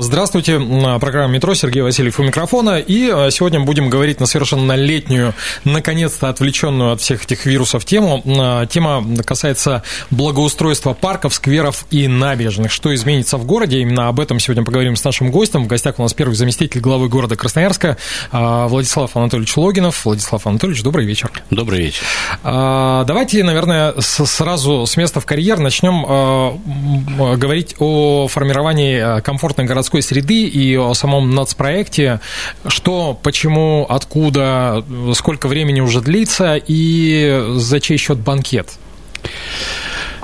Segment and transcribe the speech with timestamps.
[0.00, 0.60] Здравствуйте,
[1.00, 5.34] программа «Метро», Сергей Васильев у микрофона, и э, сегодня будем говорить на совершенно летнюю,
[5.64, 8.22] наконец-то отвлеченную от всех этих вирусов тему.
[8.24, 12.70] Э, тема касается благоустройства парков, скверов и набережных.
[12.70, 13.80] Что изменится в городе?
[13.80, 15.64] Именно об этом сегодня поговорим с нашим гостем.
[15.64, 17.96] В гостях у нас первый заместитель главы города Красноярска
[18.30, 20.04] Владислав Анатольевич Логинов.
[20.04, 21.32] Владислав Анатольевич, добрый вечер.
[21.50, 22.04] Добрый вечер.
[22.44, 26.04] Давайте, наверное, сразу с места в карьер начнем
[27.36, 32.20] говорить о формировании комфортной городской городской среды и о самом нацпроекте.
[32.66, 38.78] Что, почему, откуда, сколько времени уже длится и за чей счет банкет?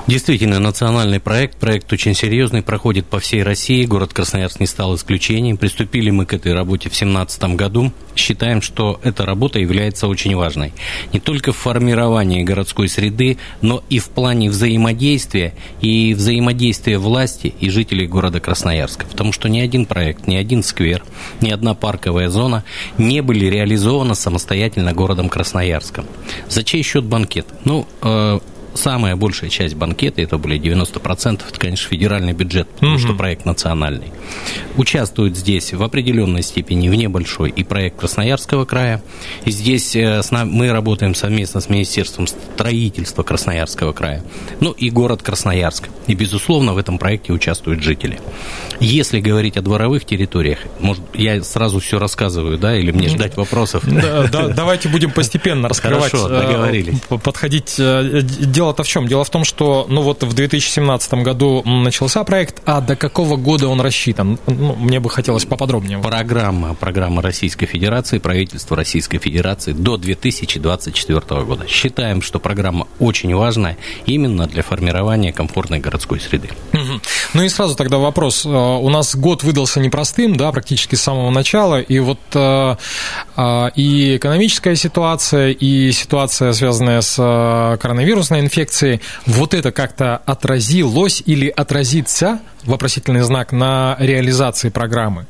[0.07, 5.57] Действительно, национальный проект, проект очень серьезный, проходит по всей России, город Красноярск не стал исключением.
[5.57, 7.91] Приступили мы к этой работе в 2017 году.
[8.15, 10.73] Считаем, что эта работа является очень важной.
[11.11, 17.71] Не только в формировании городской среды, но и в плане взаимодействия и взаимодействия власти и
[17.71, 19.07] жителей города Красноярска.
[19.07, 21.03] Потому что ни один проект, ни один сквер,
[21.41, 22.63] ни одна парковая зона
[22.99, 26.05] не были реализованы самостоятельно городом Красноярском.
[26.47, 27.47] За чей счет банкет?
[27.63, 28.39] Ну, э,
[28.75, 32.99] самая большая часть банкета, это были 90%, это, конечно, федеральный бюджет, потому угу.
[32.99, 34.11] что проект национальный.
[34.77, 39.01] Участвует здесь в определенной степени, в небольшой, и проект Красноярского края.
[39.45, 44.23] И здесь э, мы работаем совместно с Министерством строительства Красноярского края,
[44.59, 45.89] ну и город Красноярск.
[46.07, 48.19] И, безусловно, в этом проекте участвуют жители.
[48.79, 53.83] Если говорить о дворовых территориях, может, я сразу все рассказываю, да, или мне ждать вопросов?
[53.85, 56.99] Да, да, давайте будем постепенно раскрывать, Хорошо, э, договорились.
[57.23, 57.75] подходить.
[57.79, 58.21] Э,
[58.65, 59.07] дело-то в чем?
[59.07, 63.67] Дело в том, что, ну вот в 2017 году начался проект, а до какого года
[63.67, 64.39] он рассчитан?
[64.47, 65.99] Ну, мне бы хотелось поподробнее.
[65.99, 71.67] Программа, программа Российской Федерации, правительство Российской Федерации до 2024 года.
[71.67, 73.77] Считаем, что программа очень важная
[74.07, 76.49] именно для формирования комфортной городской среды.
[77.33, 78.45] Ну и сразу тогда вопрос.
[78.45, 82.75] Э, у нас год выдался непростым, да, практически с самого начала, и вот э,
[83.35, 87.15] э, и экономическая ситуация, и ситуация, связанная с
[87.81, 88.54] коронавирусной инфекцией,
[89.25, 95.25] вот это как-то отразилось или отразится, вопросительный знак, на реализации программы?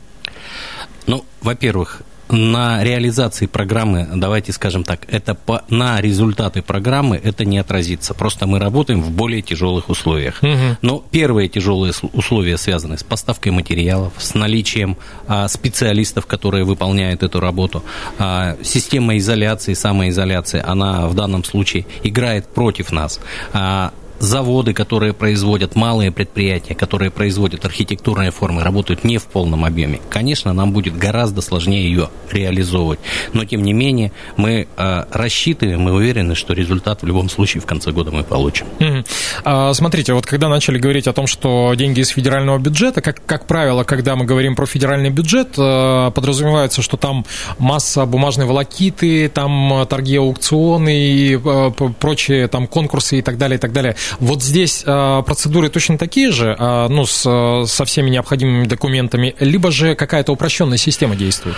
[1.07, 7.57] Ну, во-первых, на реализации программы, давайте скажем так, это по, на результаты программы это не
[7.57, 8.13] отразится.
[8.13, 10.41] Просто мы работаем в более тяжелых условиях.
[10.41, 10.77] Угу.
[10.81, 14.97] Но первые тяжелые условия связаны с поставкой материалов, с наличием
[15.27, 17.83] а, специалистов, которые выполняют эту работу.
[18.17, 23.19] А, система изоляции, самоизоляции, она в данном случае играет против нас.
[23.53, 29.99] А, заводы, которые производят малые предприятия, которые производят архитектурные формы, работают не в полном объеме.
[30.09, 32.99] Конечно, нам будет гораздо сложнее ее реализовывать.
[33.33, 37.65] Но, тем не менее, мы э, рассчитываем, мы уверены, что результат в любом случае в
[37.65, 38.65] конце года мы получим.
[38.79, 39.07] Mm-hmm.
[39.43, 43.47] А, смотрите, вот когда начали говорить о том, что деньги из федерального бюджета, как, как
[43.47, 47.25] правило, когда мы говорим про федеральный бюджет, э, подразумевается, что там
[47.57, 53.59] масса бумажной волокиты, там торги аукционы и э, прочие там конкурсы и так далее, и
[53.59, 53.95] так далее.
[54.19, 59.71] Вот здесь а, процедуры точно такие же, а, ну, с, со всеми необходимыми документами, либо
[59.71, 61.55] же какая-то упрощенная система действует?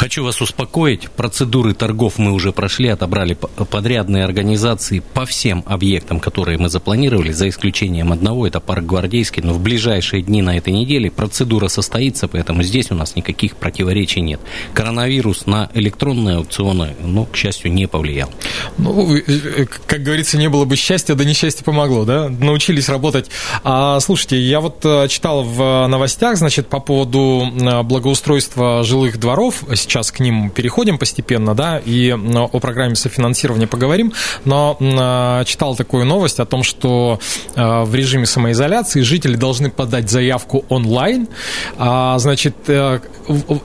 [0.00, 6.56] Хочу вас успокоить, процедуры торгов мы уже прошли, отобрали подрядные организации по всем объектам, которые
[6.56, 11.10] мы запланировали, за исключением одного, это парк Гвардейский, но в ближайшие дни на этой неделе
[11.10, 14.40] процедура состоится, поэтому здесь у нас никаких противоречий нет.
[14.72, 18.30] Коронавирус на электронные аукционы, ну, к счастью, не повлиял.
[18.78, 22.30] Ну, э, э, как говорится, не было бы счастья, да несчастье помогло, да?
[22.30, 23.28] Научились работать.
[23.64, 27.46] А, слушайте, я вот э, читал в новостях, значит, по поводу
[27.84, 34.12] благоустройства жилых дворов, сейчас к ним переходим постепенно, да, и о программе софинансирования поговорим,
[34.44, 37.18] но а, читал такую новость о том, что
[37.56, 41.28] а, в режиме самоизоляции жители должны подать заявку онлайн,
[41.76, 43.00] а, значит, э,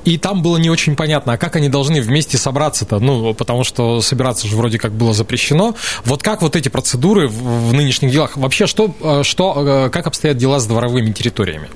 [0.04, 4.02] и там было не очень понятно, а как они должны вместе собраться-то, ну, потому что
[4.02, 5.76] собираться же вроде как было запрещено.
[6.04, 10.66] Вот как вот эти процедуры в нынешних делах, вообще что, что как обстоят дела с
[10.66, 11.70] дворовыми территориями?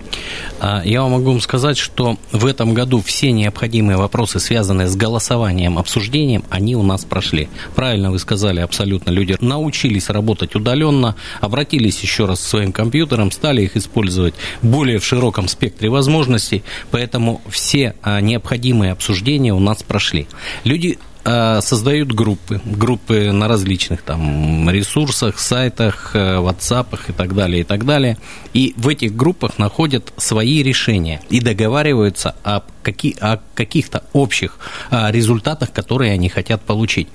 [0.59, 5.77] А, я вам могу сказать, что в этом году все необходимые вопросы, связанные с голосованием,
[5.77, 7.49] обсуждением, они у нас прошли.
[7.75, 9.11] Правильно вы сказали, абсолютно.
[9.11, 15.05] Люди научились работать удаленно, обратились еще раз к своим компьютерам, стали их использовать более в
[15.05, 20.27] широком спектре возможностей, поэтому все а, необходимые обсуждения у нас прошли.
[20.65, 27.63] Люди создают группы, группы на различных там ресурсах, сайтах, э, WhatsApp и так далее, и
[27.63, 28.17] так далее.
[28.53, 34.57] И в этих группах находят свои решения и договариваются о, каки, о каких-то общих
[34.91, 37.09] э, результатах, которые они хотят получить.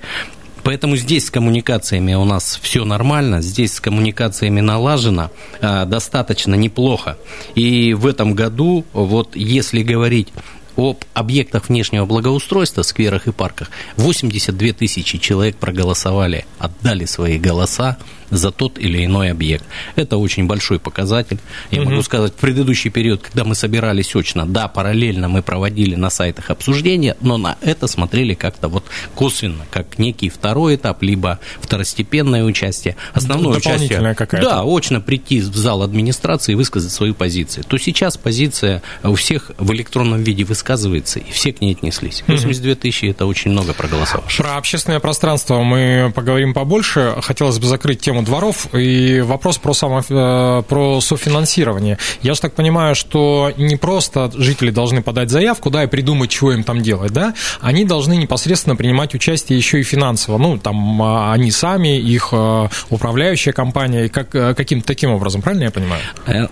[0.63, 5.29] Поэтому здесь с коммуникациями у нас все нормально, здесь с коммуникациями налажено
[5.61, 7.19] достаточно неплохо.
[7.53, 10.29] И в этом году, вот если говорить
[10.75, 13.69] об объектах внешнего благоустройства, скверах и парках.
[13.97, 17.97] 82 тысячи человек проголосовали, отдали свои голоса
[18.29, 19.65] за тот или иной объект.
[19.95, 21.39] Это очень большой показатель.
[21.71, 21.91] Я угу.
[21.91, 26.49] могу сказать, в предыдущий период, когда мы собирались очно, да, параллельно мы проводили на сайтах
[26.49, 32.95] обсуждения, но на это смотрели как-то вот косвенно, как некий второй этап, либо второстепенное участие.
[33.13, 34.49] Основное участие, какая-то.
[34.49, 37.63] да, очно прийти в зал администрации и высказать свою позицию.
[37.63, 42.23] То сейчас позиция у всех в электронном виде высказывается, и все к ней отнеслись.
[42.27, 44.45] 82 тысячи– это очень много проголосовавших.
[44.45, 47.15] Про общественное пространство мы поговорим побольше.
[47.21, 51.97] Хотелось бы закрыть тему дворов и вопрос про, само, э, про софинансирование.
[52.21, 56.51] Я же так понимаю, что не просто жители должны подать заявку, да, и придумать, чего
[56.51, 60.37] им там делать, да, они должны непосредственно принимать участие еще и финансово.
[60.37, 65.41] Ну, там а, они сами, их э, управляющая компания, и как, э, каким-то таким образом,
[65.41, 66.01] правильно я понимаю?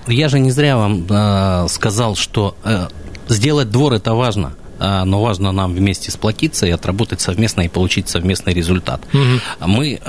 [0.07, 2.55] Я же не зря вам сказал, что
[3.27, 8.53] сделать двор это важно но важно нам вместе сплотиться и отработать совместно и получить совместный
[8.53, 9.01] результат.
[9.13, 9.67] Угу.
[9.67, 9.99] Мы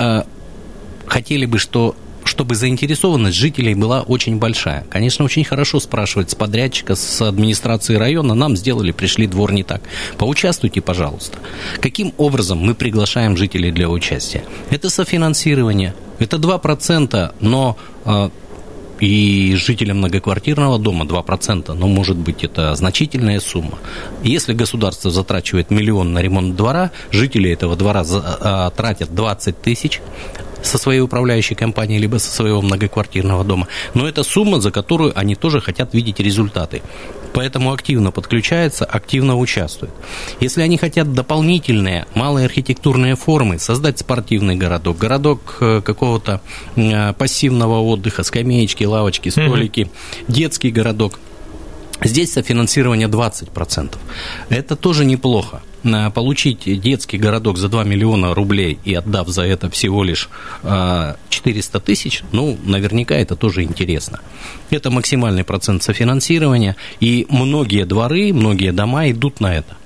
[1.14, 1.94] хотели бы, что
[2.24, 4.84] чтобы заинтересованность жителей была очень большая.
[4.90, 9.82] Конечно, очень хорошо спрашивать с подрядчика, с администрации района, нам сделали, пришли двор не так.
[10.18, 11.38] Поучаствуйте, пожалуйста.
[11.80, 14.42] Каким образом мы приглашаем жителей для участия?
[14.70, 18.30] Это софинансирование, это 2%, но а,
[19.00, 23.78] и жителям многоквартирного дома 2%, но может быть это значительная сумма.
[24.22, 30.00] Если государство затрачивает миллион на ремонт двора, жители этого двора а, тратят 20 тысяч,
[30.64, 33.68] со своей управляющей компанией, либо со своего многоквартирного дома.
[33.94, 36.82] Но это сумма, за которую они тоже хотят видеть результаты.
[37.32, 39.92] Поэтому активно подключаются, активно участвуют.
[40.40, 46.40] Если они хотят дополнительные малые архитектурные формы, создать спортивный городок, городок э, какого-то
[46.76, 49.90] э, пассивного отдыха, скамеечки, лавочки, столики, mm
[50.28, 51.18] детский городок,
[52.04, 53.96] Здесь софинансирование 20%.
[54.50, 55.62] Это тоже неплохо
[56.14, 60.30] получить детский городок за 2 миллиона рублей и отдав за это всего лишь
[60.62, 64.20] 400 а, тысяч, ну, наверняка это тоже интересно.
[64.70, 69.76] Это максимальный процент софинансирования, и многие дворы, многие дома идут на это.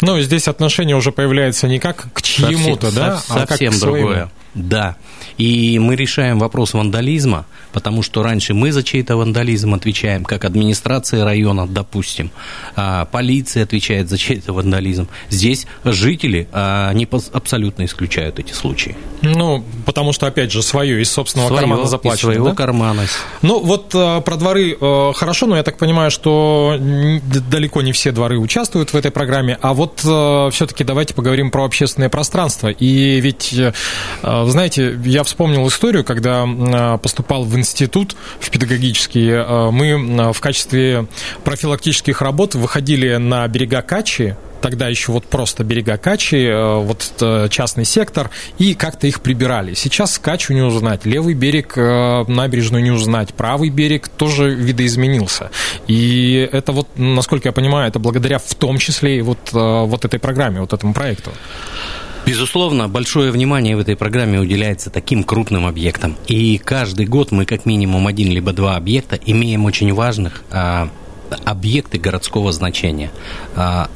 [0.00, 4.30] Ну, здесь отношение уже появляется не как к чьему-то, да, совсем а как к другое.
[4.54, 4.96] Да.
[5.36, 11.24] И мы решаем вопрос вандализма, потому что раньше мы за чей-то вандализм отвечаем, как администрация
[11.24, 12.30] района, допустим,
[12.76, 15.08] а полиция отвечает за чей-то вандализм.
[15.28, 18.96] Здесь жители, а, они абсолютно исключают эти случаи.
[19.22, 22.30] Ну, потому что, опять же, свое из собственного свое, кармана заплачено.
[22.30, 22.54] Из своего да?
[22.54, 23.06] кармана.
[23.42, 28.12] Ну, вот а, про дворы а, хорошо, но я так понимаю, что далеко не все
[28.12, 32.68] дворы участвуют в этой программе, а вот все-таки давайте поговорим про общественное пространство.
[32.68, 33.54] И ведь,
[34.50, 39.30] знаете, я вспомнил историю, когда а, поступал в институт, в педагогический.
[39.32, 41.06] А, мы а, в качестве
[41.44, 48.30] профилактических работ выходили на берега Качи, тогда еще вот просто берега Качи, вот частный сектор,
[48.58, 49.74] и как-то их прибирали.
[49.74, 55.50] Сейчас Качу не узнать, левый берег, набережную не узнать, правый берег тоже видоизменился.
[55.86, 60.18] И это вот, насколько я понимаю, это благодаря в том числе и вот, вот этой
[60.18, 61.30] программе, вот этому проекту.
[62.26, 66.16] Безусловно, большое внимание в этой программе уделяется таким крупным объектам.
[66.26, 70.88] И каждый год мы как минимум один либо два объекта имеем очень важных а,
[71.44, 73.10] объекты городского значения.
[73.54, 73.90] А,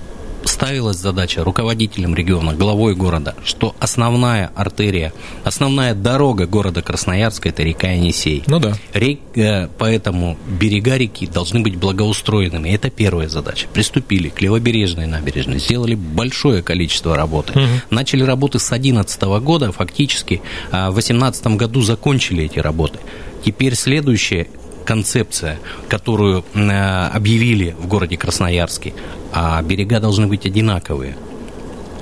[0.49, 5.13] ставилась задача руководителям региона, главой города, что основная артерия,
[5.45, 8.43] основная дорога города Красноярска– это река Енисей.
[8.47, 8.75] Ну да.
[8.93, 12.71] Рек, э, поэтому берега реки должны быть благоустроенными.
[12.71, 13.67] Это первая задача.
[13.73, 17.53] Приступили к левобережной набережной, сделали большое количество работы.
[17.53, 17.69] Угу.
[17.91, 22.99] Начали работы с 2011 года, фактически а в 2018 году закончили эти работы.
[23.45, 24.49] Теперь следующее
[24.89, 25.59] концепция,
[25.91, 28.95] которую э, объявили в городе Красноярске,
[29.33, 31.15] а берега должны быть одинаковые.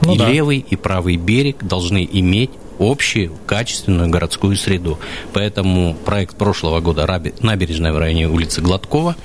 [0.02, 0.28] Ну, и да.
[0.28, 5.00] левый, и правый берег должны иметь общую, качественную городскую среду.
[5.33, 7.07] Поэтому проект прошлого года
[7.40, 9.16] «Набережная» в районе улицы Гладкова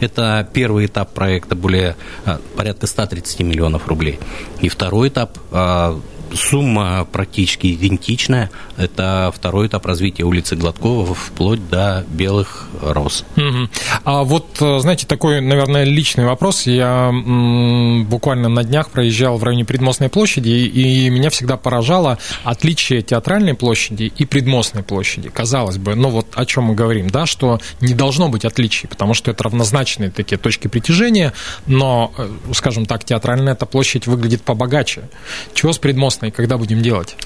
[0.00, 1.96] это первый этап проекта, более
[2.56, 4.18] порядка 130 миллионов рублей.
[4.62, 5.36] И второй этап
[6.34, 8.50] сумма практически идентичная.
[8.76, 13.24] Это второй этап развития улицы Гладкова вплоть до белых роз.
[13.36, 13.68] Угу.
[14.04, 16.66] А вот, э, знаете, такой, наверное, личный вопрос.
[16.66, 23.54] Я буквально на днях проезжал в районе Предмостной площади, и меня всегда поражало отличие театральной
[23.54, 25.28] площади и Предмостной площади.
[25.28, 29.14] Казалось бы, ну вот о чем мы говорим, да, что не должно быть отличий, потому
[29.14, 31.32] что это равнозначные такие точки притяжения,
[31.66, 35.08] но, э, скажем так, театральная эта площадь выглядит побогаче.
[35.54, 37.16] Чего с Предмостной и когда будем делать?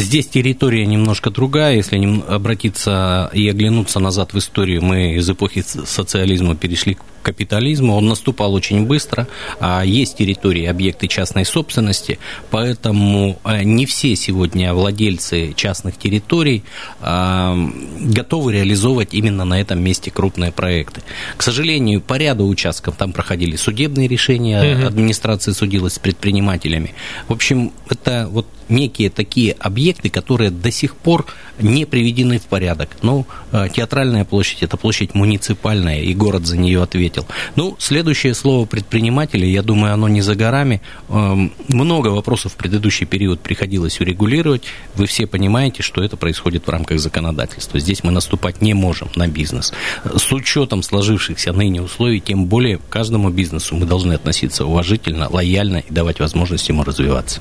[0.00, 1.76] Здесь территория немножко другая.
[1.76, 7.94] Если обратиться и оглянуться назад в историю, мы из эпохи социализма перешли к капитализму.
[7.94, 9.28] Он наступал очень быстро.
[9.60, 12.18] А есть территории, объекты частной собственности,
[12.50, 16.64] поэтому э, не все сегодня владельцы частных территорий
[17.00, 17.56] а,
[18.00, 21.02] готовы реализовывать именно на этом месте крупные проекты.
[21.36, 26.94] К сожалению, по ряду участков там проходили судебные решения, администрация судилась с предпринимателями.
[27.28, 31.26] В общем, это вот некие такие объекты, которые до сих пор
[31.62, 32.90] не приведены в порядок.
[33.02, 37.26] Ну, э, театральная площадь– это площадь муниципальная, и город за нее ответил.
[37.56, 40.80] Ну, следующее слово предприниматели, я думаю, оно не за горами.
[41.08, 44.62] Эм, много вопросов в предыдущий период приходилось урегулировать.
[44.94, 47.80] Вы все понимаете, что это происходит в рамках законодательства.
[47.80, 49.72] Здесь мы наступать не можем на бизнес.
[50.04, 55.78] С учетом сложившихся ныне условий, тем более к каждому бизнесу мы должны относиться уважительно, лояльно
[55.78, 57.40] и давать возможность ему развиваться.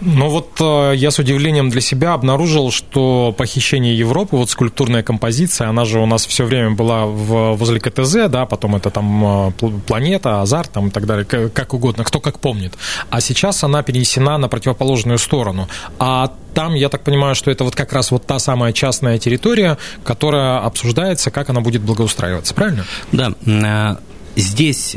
[0.00, 5.68] Ну вот э, я с удивлением для себя обнаружил, что похищение Европы, вот скульптурная композиция,
[5.68, 9.52] она же у нас все время была в, возле КТЗ, да, потом это там э,
[9.86, 12.72] планета, азарт там и так далее, как угодно, кто как помнит.
[13.10, 15.68] А сейчас она перенесена на противоположную сторону.
[15.98, 19.76] А там, я так понимаю, что это вот как раз вот та самая частная территория,
[20.04, 22.86] которая обсуждается, как она будет благоустраиваться, правильно?
[23.12, 23.96] Да, э,
[24.36, 24.96] здесь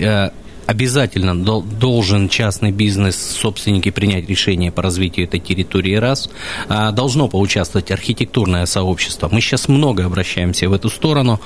[0.67, 6.29] обязательно должен частный бизнес, собственники принять решение по развитию этой территории раз.
[6.67, 9.29] А, должно поучаствовать архитектурное сообщество.
[9.31, 11.39] Мы сейчас много обращаемся в эту сторону.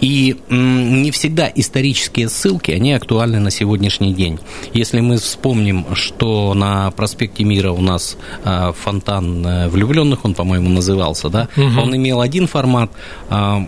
[0.00, 4.40] И не всегда исторические ссылки, они актуальны на сегодняшний день.
[4.72, 10.68] Если мы вспомним, что на проспекте Мира у нас а, фонтан э, влюбленных, он, по-моему,
[10.68, 11.80] назывался, да, угу.
[11.80, 12.90] он имел один формат,
[13.30, 13.66] а,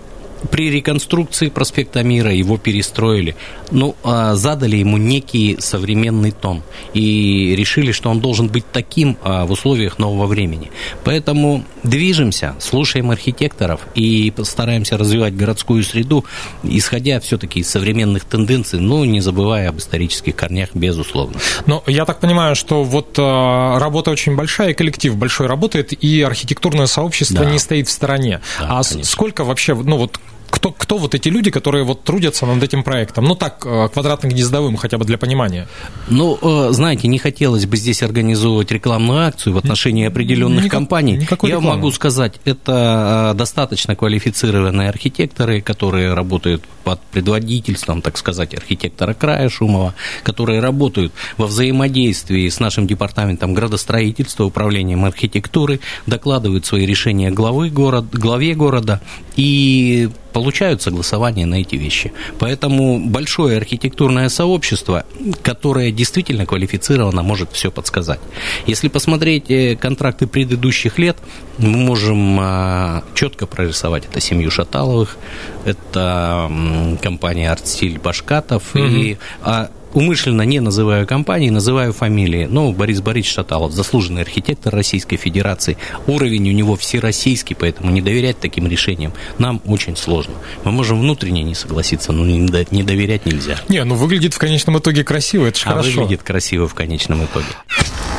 [0.51, 3.37] при реконструкции проспекта Мира его перестроили,
[3.71, 6.63] ну, а, задали ему некий современный тон
[6.95, 10.71] и решили, что он должен быть таким а, в условиях нового времени.
[11.05, 16.25] Поэтому движемся, слушаем архитекторов и постараемся развивать городскую среду,
[16.63, 21.39] исходя все-таки из современных тенденций, но не забывая об исторических корнях, безусловно.
[21.67, 26.87] Но я так понимаю, что вот а, работа очень большая, коллектив большой работает, и архитектурное
[26.87, 27.51] сообщество да.
[27.51, 28.41] не стоит в стороне.
[28.59, 29.05] Да, а конечно.
[29.05, 30.19] сколько вообще, ну вот
[30.51, 33.25] кто, кто вот эти люди, которые вот трудятся над этим проектом?
[33.25, 35.69] Ну так, э, квадратно-гнездовым хотя бы для понимания.
[36.09, 41.17] Ну, э, знаете, не хотелось бы здесь организовывать рекламную акцию в отношении определенных Никак, компаний.
[41.17, 41.77] Никакой Я рекламы.
[41.77, 49.49] могу сказать, это э, достаточно квалифицированные архитекторы, которые работают под предводительством, так сказать, архитектора края
[49.49, 57.71] Шумова, которые работают во взаимодействии с нашим департаментом градостроительства, управлением архитектуры, докладывают свои решения главы
[57.71, 59.01] город, главе города
[59.35, 62.13] и получают согласование на эти вещи.
[62.39, 65.07] Поэтому большое архитектурное сообщество,
[65.43, 68.21] которое действительно квалифицировано, может все подсказать.
[68.67, 71.17] Если посмотреть э, контракты предыдущих лет,
[71.57, 75.17] мы можем а, четко прорисовать это семью Шаталовых,
[75.65, 76.53] это
[77.01, 78.85] компания «Артстиль» Башкатов, угу.
[78.85, 82.47] и а, умышленно не называю компании, называю фамилии.
[82.49, 85.79] Ну, Борис Борисович Шаталов, заслуженный архитектор Российской Федерации.
[86.07, 90.35] Уровень у него всероссийский, поэтому не доверять таким решениям нам очень сложно.
[90.65, 93.57] Мы можем внутренне не согласиться, но не доверять нельзя.
[93.69, 96.03] Не, ну выглядит в конечном итоге красиво, это же а хорошо.
[96.03, 97.47] выглядит красиво в конечном итоге.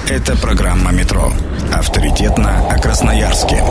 [0.10, 1.31] Это программа «Метро».
[1.72, 3.62] Авторитетно о Красноярске.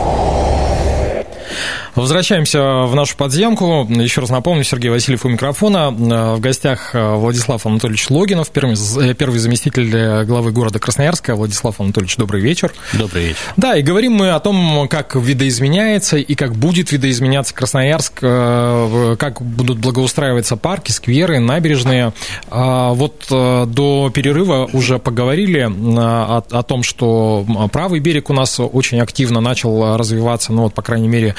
[1.97, 3.87] Возвращаемся в нашу подземку.
[3.89, 5.89] Еще раз напомню, Сергей Васильев у микрофона.
[5.89, 11.35] В гостях э, Владислав Анатольевич Логинов, первый, э, первый заместитель главы города Красноярска.
[11.35, 12.71] Владислав Анатольевич, добрый вечер.
[12.93, 13.39] Добрый вечер.
[13.57, 19.41] Да, и говорим мы о том, как видоизменяется и как будет видоизменяться Красноярск, э, как
[19.41, 22.13] будут благоустраиваться парки, скверы, набережные.
[22.51, 28.99] А вот до перерыва уже поговорили о, о том, что правый берег у нас очень
[28.99, 31.33] активно начал развиваться, ну вот, по крайней мере,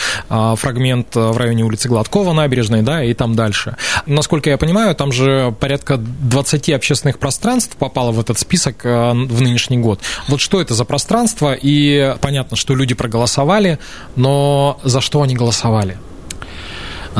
[0.57, 3.77] фрагмент в районе улицы Гладкова, набережной, да, и там дальше.
[4.07, 9.79] Насколько я понимаю, там же порядка 20 общественных пространств попало в этот список в нынешний
[9.79, 10.01] год.
[10.29, 11.55] Вот что это за пространство?
[11.55, 13.79] И понятно, что люди проголосовали,
[14.17, 15.99] но за что они голосовали?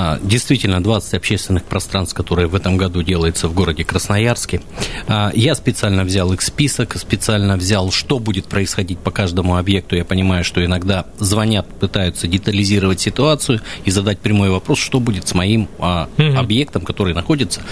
[0.01, 4.61] А, действительно, 20 общественных пространств, которые в этом году делаются в городе Красноярске.
[5.09, 9.97] А, я специально взял их список, специально взял, что будет происходить по каждому объекту.
[9.97, 15.35] Я понимаю, что иногда звонят, пытаются детализировать ситуацию и задать прямой вопрос, что будет с
[15.35, 16.39] моим угу.
[16.39, 17.63] объектом, который находится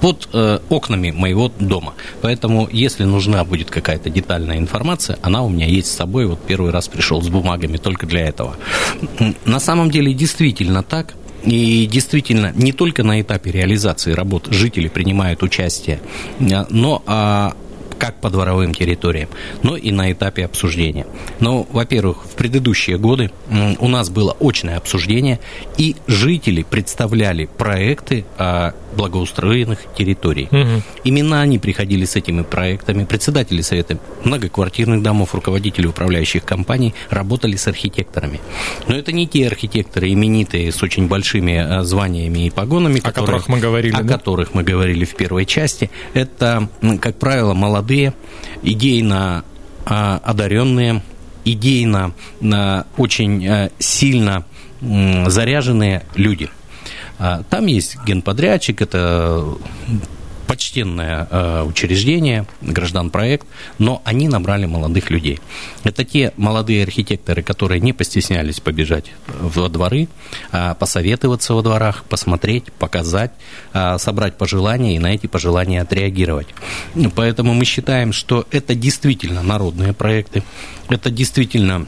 [0.00, 1.94] под э, окнами моего дома.
[2.20, 6.26] Поэтому, если нужна будет какая-то детальная информация, она у меня есть с собой.
[6.26, 8.56] Вот первый раз пришел с бумагами только для этого.
[9.44, 11.14] На самом деле, действительно так.
[11.46, 16.00] И действительно, не только на этапе реализации работ жители принимают участие,
[16.40, 17.54] а, но а,
[17.98, 19.28] как по дворовым территориям,
[19.62, 21.06] но и на этапе обсуждения.
[21.40, 23.30] Но, во-первых, в предыдущие годы
[23.78, 25.40] у нас было очное обсуждение,
[25.78, 30.48] и жители представляли проекты о благоустроенных территорий.
[30.50, 30.82] Угу.
[31.04, 37.66] Именно они приходили с этими проектами, председатели совета многоквартирных домов, руководители управляющих компаний работали с
[37.68, 38.40] архитекторами.
[38.88, 43.26] Но это не те архитекторы именитые с очень большими э, званиями и погонами, о которые,
[43.26, 44.14] которых мы говорили, о да?
[44.14, 45.90] которых мы говорили в первой части.
[46.14, 46.68] Это,
[47.00, 48.14] как правило, молодые,
[48.62, 49.44] идейно
[49.84, 51.02] а, одаренные,
[51.44, 52.12] идейно
[52.42, 54.44] а, очень сильно
[54.80, 56.50] заряженные люди.
[57.18, 59.56] Там есть генподрядчик, это
[60.46, 63.46] почтенное э, учреждение, граждан-проект,
[63.78, 65.40] но они набрали молодых людей.
[65.82, 70.08] Это те молодые архитекторы, которые не постеснялись побежать во дворы,
[70.52, 73.32] э, посоветоваться во дворах, посмотреть, показать,
[73.98, 76.48] собрать пожелания и на эти пожелания отреагировать.
[77.14, 80.42] Поэтому мы считаем, что это действительно народные проекты,
[80.88, 81.86] это действительно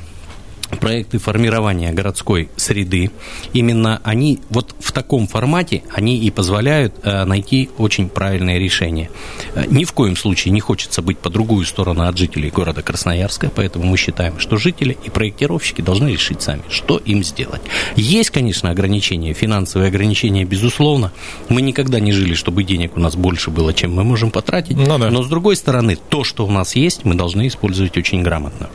[0.77, 3.11] проекты формирования городской среды,
[3.53, 9.11] именно они вот в таком формате, они и позволяют э, найти очень правильное решение.
[9.55, 13.51] Э, ни в коем случае не хочется быть по другую сторону от жителей города Красноярска,
[13.55, 17.63] поэтому мы считаем, что жители и проектировщики должны решить сами, что им сделать.
[17.97, 21.13] Есть, конечно, ограничения, финансовые ограничения, безусловно.
[21.49, 24.77] Мы никогда не жили, чтобы денег у нас больше было, чем мы можем потратить.
[24.77, 25.11] Ну, да.
[25.11, 28.69] Но, с другой стороны, то, что у нас есть, мы должны использовать очень грамотно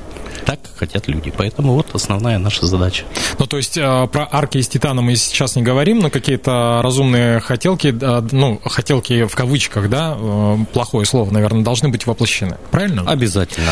[0.46, 1.32] так хотят люди.
[1.36, 3.06] Поэтому вот основная наша задача.
[3.40, 7.40] Ну, то есть э, про арки из титана мы сейчас не говорим, но какие-то разумные
[7.40, 12.58] хотелки, э, ну, хотелки в кавычках, да, э, плохое слово, наверное, должны быть воплощены.
[12.72, 13.04] Правильно?
[13.10, 13.72] Обязательно.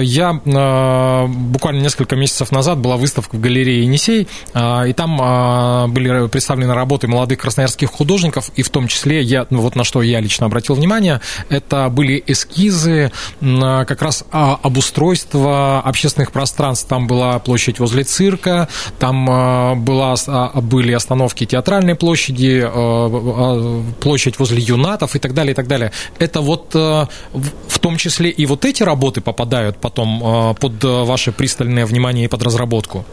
[0.00, 7.08] Я буквально несколько месяцев назад была выставка в галерее «Енисей», и там были представлены работы
[7.08, 10.74] молодых красноярских художников, и в том числе, я, ну, вот на что я лично обратил
[10.74, 16.88] внимание, это были эскизы как раз обустройства общественного общественных пространств.
[16.88, 23.82] Там была площадь возле цирка, там э, была, а, были остановки театральной площади, э, э,
[24.00, 25.90] площадь возле юнатов и так далее, и так далее.
[26.18, 32.24] Это вот в том числе и вот эти работы попадают потом под ваше пристальное внимание
[32.24, 33.04] и под разработку?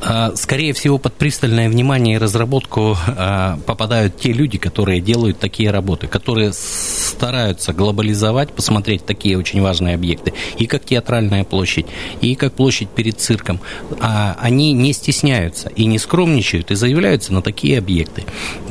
[0.00, 5.70] А, скорее всего, под пристальное внимание и разработку а, попадают те люди, которые делают такие
[5.70, 11.86] работы, которые стараются глобализовать, посмотреть такие очень важные объекты, и как театральная площадь,
[12.20, 13.60] и как площадь перед цирком.
[14.00, 18.24] А они не стесняются и не скромничают, и заявляются на такие объекты.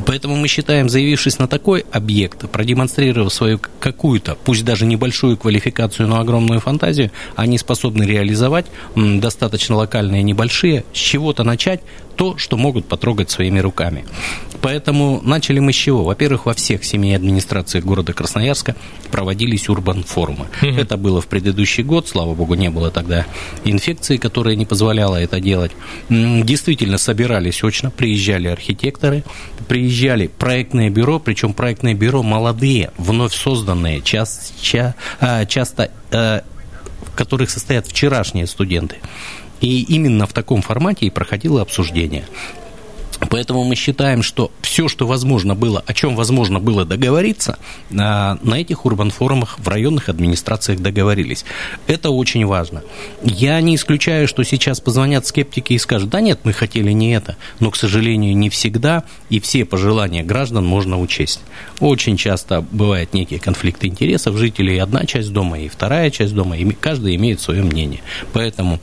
[0.05, 6.19] Поэтому мы считаем, заявившись на такой объект, продемонстрировав свою какую-то, пусть даже небольшую квалификацию, но
[6.19, 10.85] огромную фантазию, они способны реализовать достаточно локальные, небольшие,
[11.17, 11.81] чего-то начать,
[12.15, 14.05] то, что могут потрогать своими руками.
[14.61, 16.03] Поэтому начали мы с чего?
[16.03, 18.75] Во-первых, во всех семи администрациях города Красноярска
[19.09, 20.45] проводились урбан-форумы.
[20.61, 20.79] Mm-hmm.
[20.79, 23.25] Это было в предыдущий год, слава богу, не было тогда
[23.65, 25.71] инфекции, которая не позволяла это делать.
[26.09, 29.23] Действительно, собирались очно, приезжали архитекторы,
[29.67, 36.41] приезжали проектное бюро, причем проектное бюро молодые, вновь созданные, часто, а, часто э,
[37.01, 38.97] в которых состоят вчерашние студенты.
[39.61, 42.25] И именно в таком формате и проходило обсуждение.
[43.31, 47.57] Поэтому мы считаем, что все, что возможно было, о чем возможно было договориться,
[47.89, 51.43] на этих урбан-форумах в районных администрациях договорились.
[51.87, 52.83] Это очень важно.
[53.23, 57.37] Я не исключаю, что сейчас позвонят скептики и скажут, да нет, мы хотели не это.
[57.59, 61.41] Но, к сожалению, не всегда и все пожелания граждан можно учесть.
[61.79, 64.77] Очень часто бывают некие конфликты интересов жителей.
[64.77, 68.01] Одна часть дома и вторая часть дома, и каждый имеет свое мнение.
[68.31, 68.79] Поэтому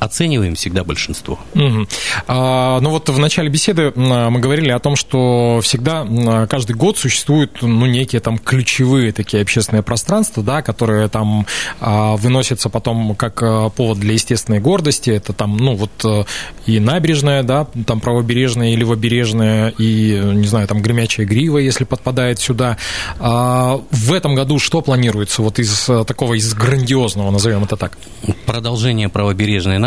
[0.00, 1.38] оцениваем всегда большинство.
[1.54, 1.86] Угу.
[2.26, 6.06] А, ну вот в начале беседы мы говорили о том, что всегда
[6.48, 11.46] каждый год существуют ну, некие там ключевые такие общественные пространства, да, которые там
[11.80, 15.10] а, выносятся потом как а, повод для естественной гордости.
[15.10, 16.24] Это там, ну вот э,
[16.64, 22.40] и набережная, да, там правобережная и левобережная, и, не знаю, там гремячая грива, если подпадает
[22.40, 22.78] сюда.
[23.18, 27.98] А, в этом году что планируется вот из э, такого, из грандиозного, назовем это так?
[28.46, 29.78] Продолжение правобережной набережной,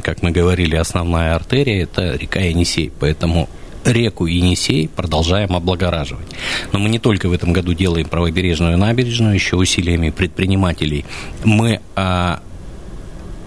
[0.00, 3.48] как мы говорили, основная артерия– это река Енисей, поэтому
[3.84, 6.26] реку Енисей продолжаем облагораживать.
[6.72, 11.04] Но мы не только в этом году делаем правобережную набережную, еще усилиями предпринимателей.
[11.44, 12.40] Мы а,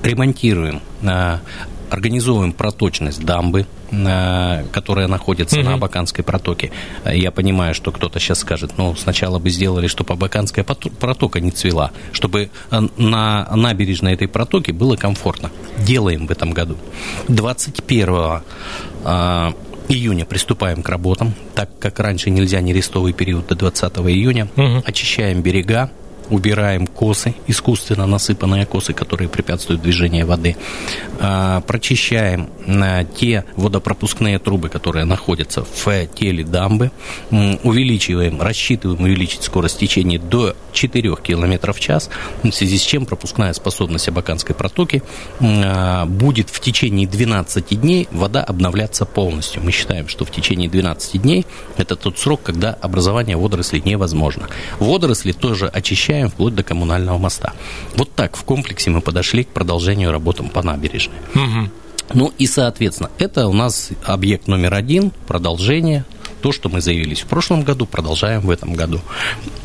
[0.04, 1.42] ремонтируем а,
[1.90, 6.72] организовываем проточность дамбы, э, которая находится на Абаканской протоке.
[7.06, 11.92] Я понимаю, что кто-то сейчас скажет, ну, сначала бы сделали, чтобы Абаканская протока не цвела,
[12.12, 15.52] чтобы э, на набережной этой протоки было комфортно.
[15.80, 16.78] Делаем в этом году.
[17.28, 18.42] 21
[19.06, 19.54] э,
[19.90, 24.48] июня приступаем к работам, так как раньше нельзя нерестовый период до 20 июня.
[24.56, 24.84] Угу.
[24.86, 25.90] Очищаем берега,
[26.30, 30.56] убираем косы, искусственно насыпанные косы, которые препятствуют движению воды,
[31.20, 36.92] а, прочищаем а, те водопропускные трубы, которые находятся в теле дамбы,
[37.32, 42.10] увеличиваем, рассчитываем увеличить скорость течения до 4 км в час,
[42.44, 45.04] в связи с чем пропускная способность Абаканской протоки
[45.40, 49.62] а, будет в течение 12 дней вода обновляться полностью.
[49.64, 51.46] Мы считаем, что в течение 12 дней
[51.78, 54.48] это тот срок, когда образование водорослей невозможно.
[54.80, 57.54] Водоросли тоже очищаем расширяем вплоть до коммунального моста.
[57.96, 61.18] Вот так в комплексе мы подошли к продолжению работам по набережной.
[61.36, 61.70] Угу.
[62.16, 66.06] Ну и, соответственно, это у нас объект номер один, продолжение,
[66.42, 69.00] то, что мы заявились в прошлом году, продолжаем в этом году.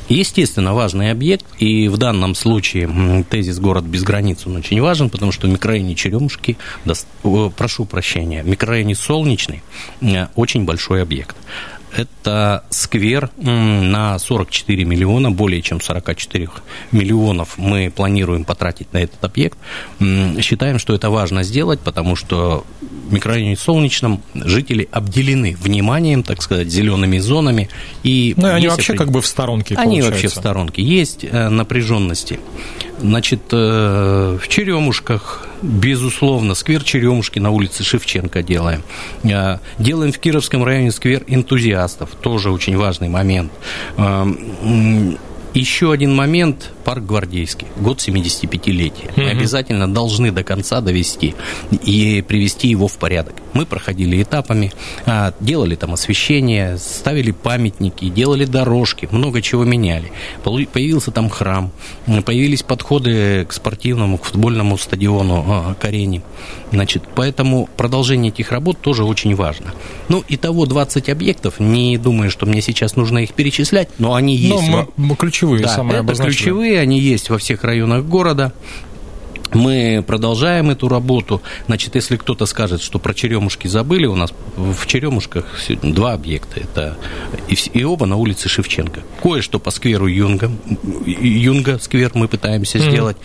[0.08, 5.32] Естественно, важный объект, и в данном случае тезис «Город без границ» он очень важен, потому
[5.32, 6.56] что в микрорайоне Черемушки,
[7.56, 9.62] прошу прощения, в микрорайоне Солнечный
[10.00, 11.36] э, очень большой объект
[11.96, 16.48] это сквер на 44 миллиона, более чем 44
[16.92, 19.58] миллионов мы планируем потратить на этот объект.
[20.00, 26.68] Считаем, что это важно сделать, потому что в микрорайоне Солнечном жители обделены вниманием, так сказать,
[26.68, 27.68] зелеными зонами.
[28.02, 28.98] И ну, и они вообще опред...
[28.98, 30.10] как бы в сторонке, Они получается.
[30.10, 30.82] вообще в сторонке.
[30.82, 32.40] Есть э, напряженности.
[32.98, 38.82] Значит, э, в Черемушках, безусловно, сквер Черемушки на улице Шевченко делаем.
[39.24, 43.52] Э, делаем в Кировском районе сквер энтузиастов, тоже очень важный момент.
[45.54, 49.12] Еще один момент– парк Гвардейский, год 75-летия.
[49.16, 51.34] Мы обязательно должны до конца довести
[51.70, 53.36] и привести его в порядок.
[53.52, 54.72] Мы проходили этапами,
[55.06, 60.10] а, делали там освещение, ставили памятники, делали дорожки, много чего меняли.
[60.42, 61.70] Появился там храм,
[62.26, 66.22] появились подходы к спортивному, к футбольному стадиону а, Карени.
[66.72, 69.72] Значит, поэтому продолжение этих работ тоже очень важно.
[70.08, 74.36] Ну, и того 20 объектов, не думаю, что мне сейчас нужно их перечислять, но они
[74.36, 74.68] есть.
[74.68, 75.08] Но мы,
[75.44, 78.52] ключевые, да, самые это ключевые, они есть во всех районах города.
[79.54, 81.40] Мы продолжаем эту работу.
[81.66, 85.46] Значит, если кто-то скажет, что про черемушки забыли, у нас в черемушках
[85.82, 86.60] два объекта.
[86.60, 86.96] Это
[87.48, 89.02] и оба на улице Шевченко.
[89.22, 90.50] Кое-что по скверу Юнга.
[91.06, 92.90] Юнга сквер мы пытаемся mm-hmm.
[92.90, 93.16] сделать.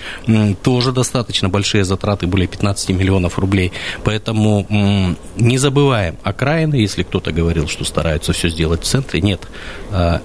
[0.61, 3.71] Тоже достаточно большие затраты, более 15 миллионов рублей.
[4.03, 4.67] Поэтому
[5.35, 6.75] не забываем окраины.
[6.75, 9.47] Если кто-то говорил, что стараются все сделать в центре, нет
[9.91, 10.21] а,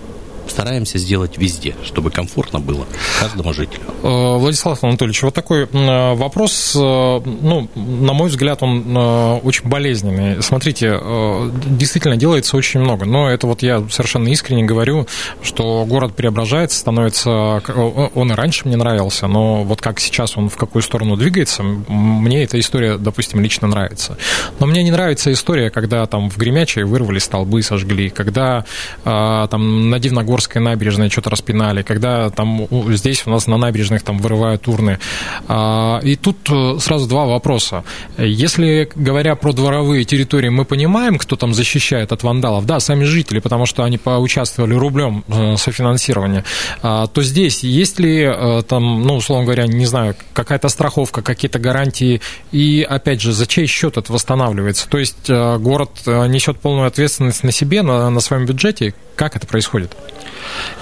[0.48, 2.86] стараемся сделать везде, чтобы комфортно было
[3.20, 3.82] каждому жителю.
[4.02, 10.42] Э, Владислав Анатольевич, вот такой э, вопрос, э, ну, на мой взгляд, он очень болезненный.
[10.42, 10.98] Смотрите,
[11.66, 15.06] действительно делается очень много, но это вот я совершенно искренне говорю,
[15.42, 17.30] что город преображается, становится,
[18.14, 22.44] он и раньше мне нравился, но вот как сейчас он в какую сторону двигается, мне
[22.44, 24.16] эта история, допустим, лично нравится.
[24.58, 28.64] Но мне не нравится история, когда там в Гремячей вырвали столбы, сожгли, когда
[29.04, 34.18] там на Дивногорске Горской набережной что-то распинали, когда там здесь у нас на набережных там
[34.18, 34.98] вырывают урны.
[35.46, 37.84] А, и тут э, сразу два вопроса.
[38.18, 43.38] Если, говоря про дворовые территории, мы понимаем, кто там защищает от вандалов, да, сами жители,
[43.38, 46.44] потому что они поучаствовали рублем э, софинансирования,
[46.82, 51.60] а, то здесь есть ли э, там, ну, условно говоря, не знаю, какая-то страховка, какие-то
[51.60, 52.20] гарантии,
[52.50, 54.88] и, опять же, за чей счет это восстанавливается?
[54.88, 58.94] То есть город несет полную ответственность на себе, на, на своем бюджете?
[59.14, 59.92] Как это происходит?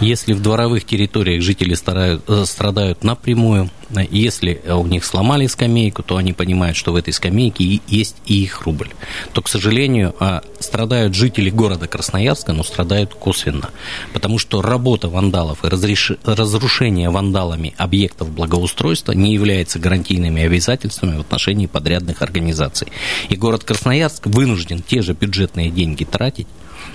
[0.00, 3.70] Если в дворовых территориях жители старают, э, страдают напрямую,
[4.10, 8.62] если у них сломали скамейку, то они понимают, что в этой скамейке есть и их
[8.62, 8.88] рубль.
[9.32, 13.68] То, к сожалению, а, страдают жители города Красноярска, но страдают косвенно.
[14.12, 16.12] Потому что работа вандалов и разреш...
[16.24, 22.88] разрушение вандалами объектов благоустройства не является гарантийными обязательствами в отношении подрядных организаций.
[23.28, 26.46] И город Красноярск вынужден те же бюджетные деньги тратить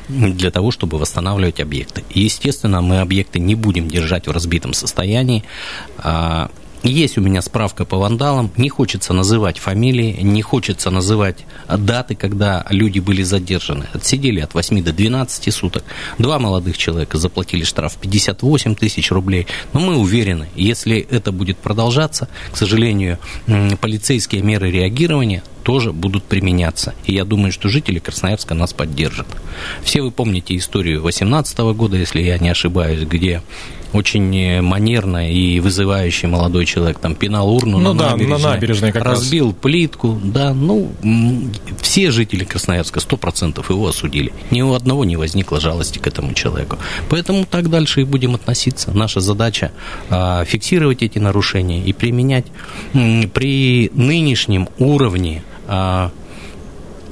[0.10, 2.04] для того, чтобы восстанавливать объекты.
[2.10, 5.44] естественно, мы объекты не будем держать в разбитом состоянии.
[5.98, 6.50] А,
[6.84, 12.66] есть у меня справка по вандалам, не хочется называть фамилии, не хочется называть даты, когда
[12.70, 13.88] люди были задержаны.
[13.94, 15.84] Отсидели от 8 до 12 суток.
[16.18, 19.48] Два молодых человека заплатили штраф 58 тысяч рублей.
[19.74, 23.18] Но мы уверены, если это будет продолжаться, к сожалению,
[23.82, 26.96] полицейские меры реагирования тоже будут применяться.
[27.04, 29.28] И я думаю, что жители Красноярска нас поддержат.
[29.84, 33.42] Все вы помните историю 2018 года, если я не ошибаюсь, где
[33.92, 38.92] очень манерно и вызывающий молодой человек, там пинал урну ну, на, да, набережной, на набережной,
[38.94, 39.56] как разбил раз.
[39.62, 40.90] плитку, да, ну,
[41.82, 44.32] все жители Красноярска, сто процентов его осудили.
[44.52, 46.78] Ни у одного не возникло жалости к этому человеку.
[47.10, 48.92] Поэтому так дальше и будем относиться.
[48.92, 49.72] Наша задача
[50.10, 52.46] а, фиксировать эти нарушения и применять
[52.94, 56.12] при нынешнем уровне а,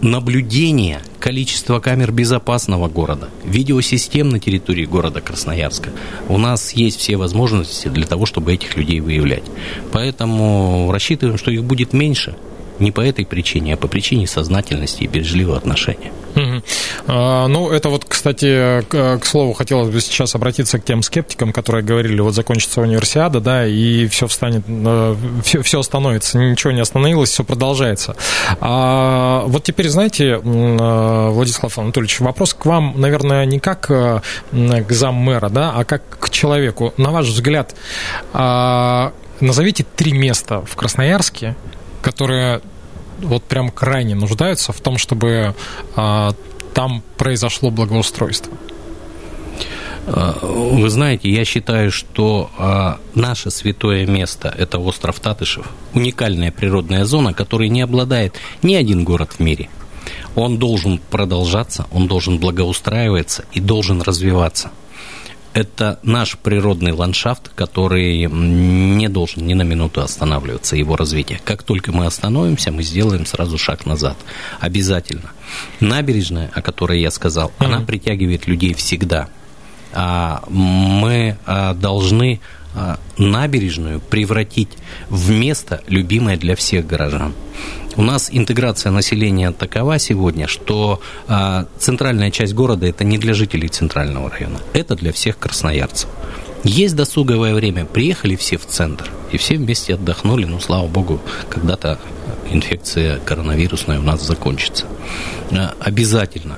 [0.01, 5.89] наблюдения количества камер безопасного города, видеосистем на территории города Красноярска.
[6.29, 9.43] У нас есть все возможности для того, чтобы этих людей выявлять.
[9.91, 12.35] Поэтому рассчитываем, что их будет меньше,
[12.79, 16.11] не по этой причине, а по причине сознательности и бережливого отношения.
[16.35, 16.63] Угу.
[17.07, 21.83] Ну, это вот, кстати, к, к слову, хотелось бы сейчас обратиться к тем скептикам, которые
[21.83, 24.65] говорили, вот закончится универсиада, да, и все встанет,
[25.43, 28.15] все, э, все остановится, ничего не остановилось, все продолжается.
[28.59, 34.91] А, вот теперь, знаете, э, Владислав Анатольевич, вопрос к вам, наверное, не как э, к
[34.91, 36.93] заммэра, да, а как к человеку.
[36.97, 37.75] На ваш взгляд,
[38.33, 41.55] а, назовите три места в Красноярске,
[42.05, 42.61] которые
[43.19, 45.55] вот прям крайне нуждаются в том, чтобы
[45.95, 46.33] а,
[46.75, 48.53] там произошло благоустройство?
[50.05, 57.05] А, вы знаете, я считаю, что а, наше святое место– это остров Татышев, уникальная природная
[57.05, 59.67] зона, которой не обладает ни один город в мире.
[60.35, 64.69] Он должен продолжаться, он должен благоустраиваться и должен развиваться–
[65.55, 71.39] это наш природный ландшафт, который не должен ни на минуту останавливаться, его развитие.
[71.45, 74.17] Как только мы остановимся, мы сделаем сразу шаг назад.
[74.59, 75.31] Обязательно.
[75.79, 77.65] Набережная, о которой я сказал, mm-hmm.
[77.65, 79.29] она притягивает людей всегда.
[79.93, 82.41] А мы а, должны
[82.75, 84.77] а, набережную превратить
[85.09, 87.33] в место, любимое для всех горожан.
[87.97, 93.69] У нас интеграция населения такова сегодня, что а, центральная часть города это не для жителей
[93.69, 96.09] центрального района, это для всех красноярцев.
[96.65, 101.99] Есть досуговое время, приехали все в центр, и все вместе отдохнули, ну, слава богу, когда-то
[102.51, 104.85] инфекция коронавирусная у нас закончится.
[105.51, 106.57] А, обязательно.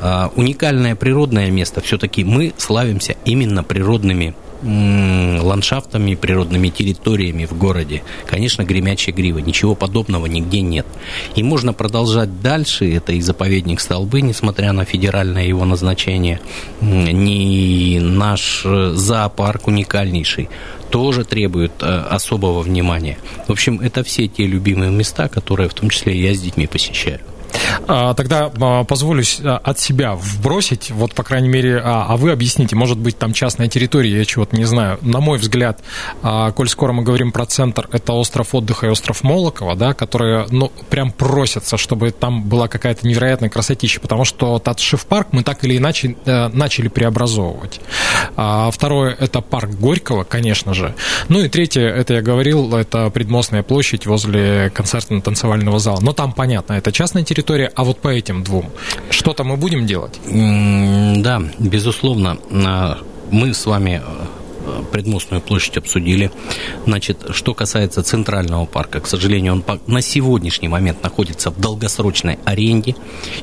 [0.00, 8.02] А, уникальное природное место, все-таки мы славимся именно природными ландшафтами, природными территориями в городе.
[8.26, 9.38] Конечно, гремячая грива.
[9.38, 10.86] Ничего подобного нигде нет.
[11.34, 12.92] И можно продолжать дальше.
[12.92, 16.40] Это и заповедник Столбы, несмотря на федеральное его назначение.
[16.80, 20.48] Не наш э, зоопарк уникальнейший
[20.90, 23.18] тоже требует э, особого внимания.
[23.46, 27.20] В общем, это все те любимые места, которые в том числе я с детьми посещаю.
[27.86, 32.76] А, тогда а, позволю а, от себя вбросить, вот, по крайней мере, а вы объясните,
[32.76, 34.98] может быть, там частная территория, я чего-то не знаю.
[35.02, 35.80] На мой взгляд,
[36.22, 40.70] коль скоро мы говорим про центр, это остров отдыха и остров Молокова, да, которые, ну,
[40.88, 45.76] прям просятся, чтобы там была какая-то невероятная красотища, потому что Татшев парк мы так или
[45.76, 47.80] иначе э, начали преобразовывать.
[48.34, 50.94] Второе, это парк Горького, конечно же.
[51.28, 55.98] Ну и третье, это я говорил, это предмостная площадь возле концертно-танцевального зала.
[56.00, 58.70] Но там понятно, это частная территория, территория, а вот по этим двум
[59.10, 60.20] что-то мы будем делать?
[60.26, 62.38] Да, безусловно.
[63.30, 66.32] Мы с вами э, предмостную площадь обсудили.
[66.84, 72.96] Значит, что касается Центрального парка, к сожалению, он на сегодняшний момент находится в долгосрочной аренде.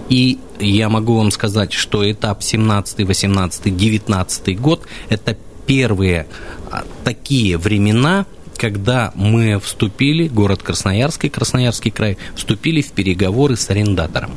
[0.10, 6.28] И я могу вам сказать, что этап 17, 18, 19 год– это первые
[6.70, 8.26] а, такие времена,
[8.58, 14.32] когда мы вступили, город Красноярск и Красноярский край, вступили в переговоры с арендатором.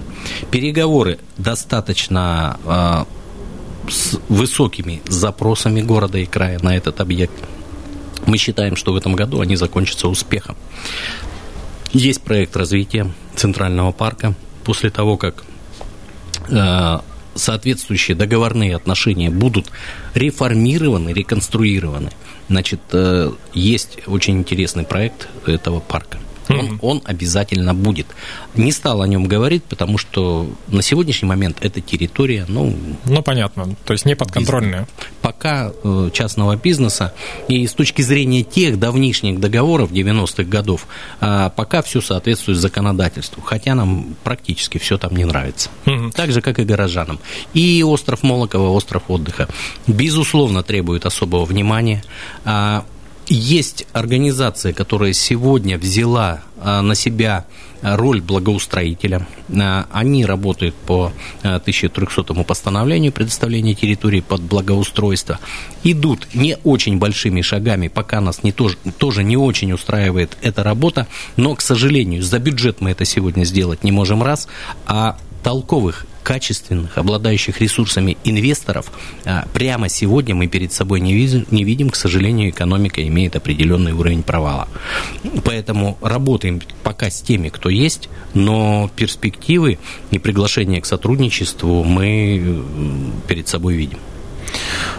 [0.51, 7.33] Переговоры достаточно э, с высокими запросами города и края на этот объект.
[8.27, 10.57] Мы считаем, что в этом году они закончатся успехом.
[11.93, 14.35] Есть проект развития Центрального парка.
[14.65, 15.43] После того, как
[16.49, 16.99] э,
[17.35, 19.71] соответствующие договорные отношения будут
[20.15, 22.11] реформированы, реконструированы,
[22.51, 26.19] значит, э, есть очень интересный проект этого парка.
[26.59, 28.07] Он, он обязательно будет.
[28.55, 32.77] Не стал о нем говорить, потому что на сегодняшний момент эта территория, ну...
[33.05, 34.89] Ну, понятно, то есть не подконтрольная.
[35.23, 37.15] Пока э, частного бизнеса,
[37.49, 40.87] и с точки зрения тех давнишних договоров 90-х годов,
[41.21, 45.71] э, пока все соответствует законодательству, хотя нам практически все там не нравится.
[45.87, 46.11] Угу.
[46.11, 47.21] Так же, как и горожанам.
[47.55, 49.49] И остров Молокова, остров отдыха,
[49.87, 52.03] безусловно, требует особого внимания.
[53.33, 57.47] Есть организация, которая сегодня взяла а, на себя
[57.81, 59.29] роль благоустроителя.
[59.57, 61.13] А, они работают по
[61.45, 65.39] 1300 а, постановлению предоставления территории под благоустройство.
[65.85, 71.07] Идут не очень большими шагами, пока нас не тоже, тоже не очень устраивает эта работа,
[71.37, 74.49] но, к сожалению, за бюджет мы это сегодня сделать не можем раз,
[74.87, 78.91] а толковых качественных, обладающих ресурсами инвесторов,
[79.25, 83.93] а, прямо сегодня мы перед собой не видим, не видим, к сожалению, экономика имеет определенный
[83.93, 84.69] уровень провала.
[85.45, 89.79] Поэтому работаем пока с теми, кто есть, но перспективы
[90.11, 92.65] и приглашение к сотрудничеству мы
[93.29, 93.99] перед собой видим.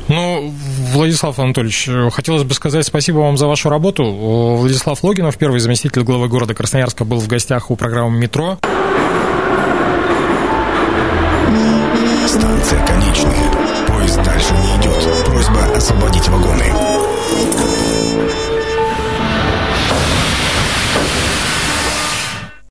[0.08, 0.54] Ну,
[0.94, 4.04] Владислав Анатольевич, хотелось бы сказать спасибо вам за вашу работу.
[4.04, 8.60] Владислав Логинов, первый заместитель главы города Красноярска, был в гостях у программы «Метро».
[12.72, 13.51] Станция